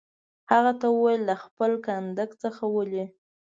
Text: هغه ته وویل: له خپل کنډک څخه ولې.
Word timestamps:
هغه 0.51 0.71
ته 0.79 0.87
وویل: 0.95 1.21
له 1.29 1.35
خپل 1.43 1.71
کنډک 1.85 2.31
څخه 2.43 2.63
ولې. 2.75 3.05